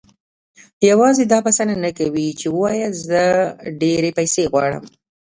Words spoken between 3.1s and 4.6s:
زه ډېرې پيسې